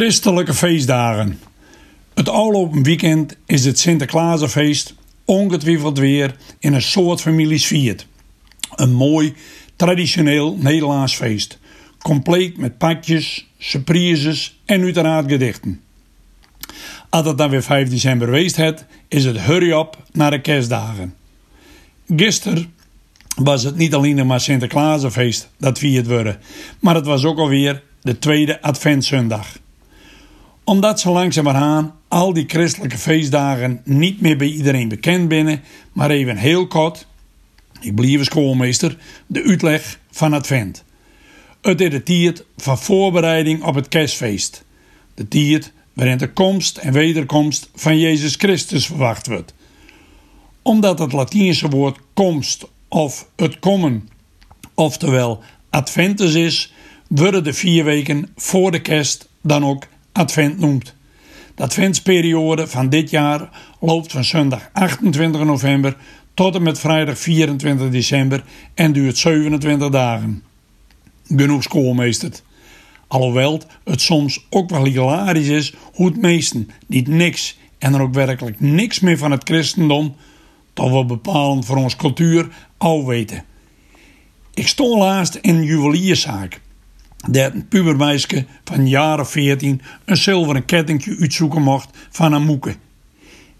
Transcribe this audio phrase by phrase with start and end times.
[0.00, 1.38] Christelijke feestdagen.
[2.14, 7.72] Het afgelopen weekend is het Sinterklaasfeest ongetwijfeld weer in een soort families.
[8.74, 9.34] Een mooi,
[9.76, 11.58] traditioneel Nederlands feest.
[11.98, 15.80] Compleet met pakjes, surprises en uiteraard gedichten.
[17.08, 21.14] Als het dan weer 5 december geweest het, is het hurry up naar de kerstdagen.
[22.16, 22.74] Gisteren
[23.36, 26.38] was het niet alleen maar Sinterklaasfeest dat viert worden,
[26.80, 29.59] maar het was ook alweer de tweede Adventszondag
[30.64, 36.36] omdat ze langzamerhand al die christelijke feestdagen niet meer bij iedereen bekend binnen, maar even
[36.36, 37.06] heel kort,
[37.80, 38.96] ik blijf schoolmeester,
[39.26, 40.84] de uitleg van Advent.
[41.60, 44.64] Het is de tijd van voorbereiding op het kerstfeest.
[45.14, 49.54] De tijd waarin de komst en wederkomst van Jezus Christus verwacht wordt.
[50.62, 54.08] Omdat het Latijnse woord komst of het komen,
[54.74, 56.72] oftewel Adventus is,
[57.08, 59.86] worden de vier weken voor de kerst dan ook
[60.20, 60.94] Advent noemt.
[61.54, 63.48] De Adventsperiode van dit jaar
[63.80, 65.96] loopt van zondag 28 november
[66.34, 70.42] tot en met vrijdag 24 december en duurt 27 dagen.
[71.26, 72.42] Genoeg schoolmeesterd.
[73.06, 78.14] Alhoewel het soms ook wel hilarisch is hoe het meesten niet niks en er ook
[78.14, 80.14] werkelijk niks meer van het christendom,
[80.72, 83.44] toch wel bepalend voor onze cultuur, al weten.
[84.54, 86.60] Ik stond laatst in een juwelierszaak
[87.28, 92.74] dat een pubermeisje van jaren 14 een zilveren kettingje uitzoeken mocht van een moeke.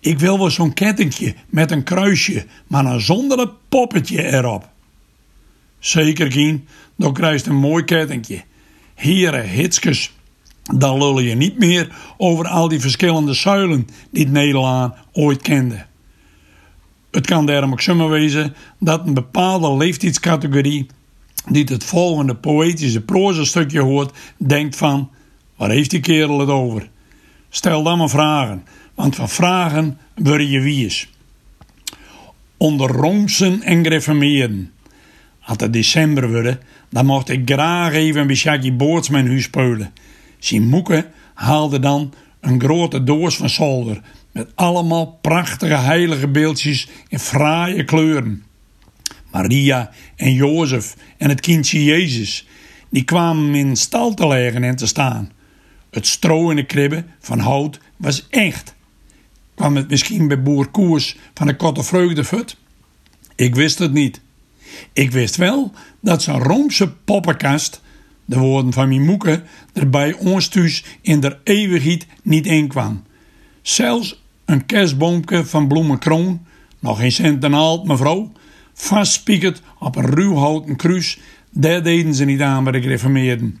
[0.00, 4.68] Ik wil wel zo'n kettingje met een kruisje, maar dan zonder het poppetje erop.
[5.78, 8.42] Zeker, Kien, dan krijg je een mooi kettingje.
[8.94, 10.12] Heren, hitskes,
[10.76, 15.86] dan lul je niet meer over al die verschillende zuilen die Nederland ooit kende.
[17.10, 20.86] Het kan daarom ook zomaar wezen dat een bepaalde leeftijdscategorie
[21.50, 25.10] die het volgende poëtische proza-stukje hoort, denkt van:
[25.56, 26.88] waar heeft die kerel het over?
[27.48, 31.08] Stel dan maar vragen, want van vragen word je wies.
[32.56, 34.72] Onder romsen en gereformeerden.
[35.40, 36.60] Als het december worden,
[36.90, 39.50] dan mocht ik graag even bij Shaggy Boorts mijn huis.
[40.38, 44.00] Zijn moeke haalde dan een grote doos van zolder
[44.32, 48.44] met allemaal prachtige heilige beeldjes in fraaie kleuren.
[49.30, 52.46] Maria en Jozef en het kindje Jezus,
[52.88, 55.30] die kwamen in stal te liggen en te staan.
[55.90, 58.74] Het stro in de kribbe van hout was echt.
[59.54, 62.56] Kwam het misschien bij boer Koers van de Kotte Vreugdefut?
[63.34, 64.20] Ik wist het niet.
[64.92, 67.80] Ik wist wel dat zijn Roomse poppenkast,
[68.24, 73.02] de woorden van mijn moeke, er bij ons in der eeuwigheid niet in kwam.
[73.62, 76.46] Zelfs een kerstboomke van bloemenkroon,
[76.78, 78.32] nog geen cent en mevrouw,
[78.78, 81.18] vastspiekerd op een ruw houten kruis,
[81.50, 83.58] daar deden ze niet aan bij de gereformeerden.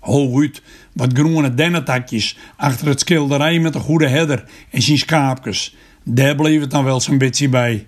[0.00, 0.62] Hooguit
[0.92, 5.76] wat groene dennetakjes achter het schilderij met de goede herder en zijn schaapjes.
[6.02, 7.86] Daar bleef het dan wel zo'n beetje bij.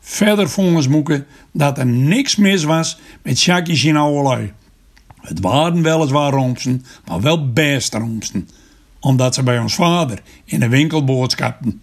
[0.00, 4.50] Verder vonden ze moeken dat er niks mis was met Sjakjes in oude
[5.20, 8.48] Het waren weliswaar roomsen, maar wel beste roomsen.
[9.00, 11.82] Omdat ze bij ons vader in de winkel boodschapten.